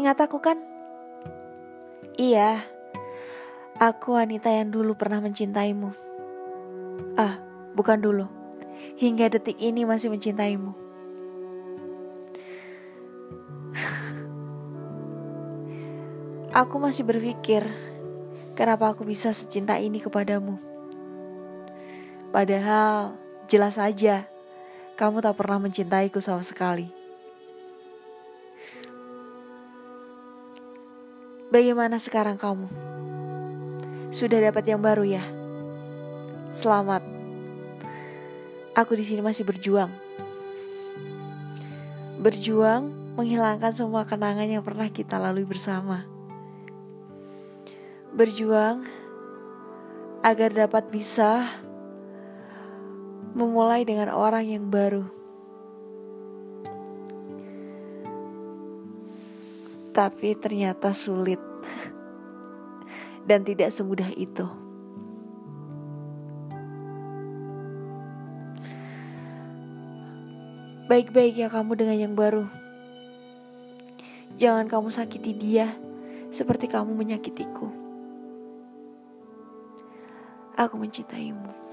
[0.00, 0.56] Ingat aku kan?
[2.16, 2.64] Iya,
[3.76, 5.92] aku wanita yang dulu pernah mencintaimu.
[7.20, 7.36] Ah,
[7.76, 8.24] bukan dulu.
[8.96, 10.72] Hingga detik ini masih mencintaimu.
[16.64, 17.68] aku masih berpikir,
[18.56, 20.56] kenapa aku bisa secinta ini kepadamu.
[22.32, 23.20] Padahal
[23.52, 24.24] jelas saja
[24.96, 26.99] kamu tak pernah mencintaiku sama sekali.
[31.50, 32.70] Bagaimana sekarang kamu?
[34.14, 35.24] Sudah dapat yang baru ya?
[36.54, 37.02] Selamat.
[38.78, 39.90] Aku di sini masih berjuang.
[42.22, 46.06] Berjuang menghilangkan semua kenangan yang pernah kita lalui bersama.
[48.14, 48.86] Berjuang
[50.22, 51.50] agar dapat bisa
[53.34, 55.19] memulai dengan orang yang baru.
[59.90, 61.42] Tapi ternyata sulit
[63.26, 64.46] dan tidak semudah itu.
[70.90, 72.50] Baik-baik ya kamu dengan yang baru.
[74.34, 75.70] Jangan kamu sakiti dia
[76.34, 77.70] seperti kamu menyakitiku.
[80.58, 81.69] Aku mencintaimu.